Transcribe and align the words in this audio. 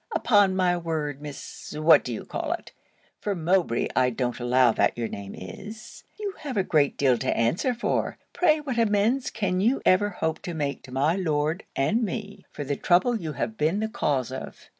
Upon 0.15 0.55
my 0.55 0.75
word, 0.77 1.21
Miss 1.21 1.73
What 1.77 2.03
d'ye 2.03 2.25
call 2.25 2.53
it, 2.53 2.71
(for 3.19 3.35
Mowbray 3.35 3.87
I 3.95 4.09
don't 4.09 4.39
allow 4.39 4.71
that 4.71 4.97
your 4.97 5.07
name 5.07 5.35
is) 5.35 6.03
you 6.19 6.33
have 6.39 6.57
a 6.57 6.63
great 6.63 6.97
deal 6.97 7.19
to 7.19 7.37
answer 7.37 7.75
for. 7.75 8.17
Pray 8.33 8.59
what 8.61 8.79
amends 8.79 9.29
can 9.29 9.61
you 9.61 9.79
ever 9.85 10.09
hope 10.09 10.41
to 10.41 10.55
make 10.55 10.81
to 10.85 10.91
my 10.91 11.15
Lord, 11.15 11.65
and 11.75 12.01
me, 12.01 12.47
for 12.49 12.63
the 12.63 12.75
trouble 12.75 13.15
you 13.21 13.33
have 13.33 13.57
been 13.57 13.79
the 13.79 13.87
cause 13.89 14.31
of?' 14.31 14.69